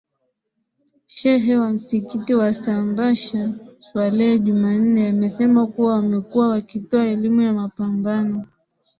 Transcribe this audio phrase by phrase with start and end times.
[1.07, 8.45] Shehe wa msikiti wa Sambasha Swalehe Jumanne amesema kuwa wamekuwa wakitoa elimu ya mapambano